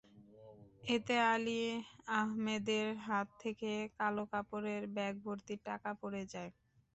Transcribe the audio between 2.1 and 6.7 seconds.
আহমেদের হাত থেকে কালো কাপড়ের ব্যাগভর্তি টাকা পড়ে যায়।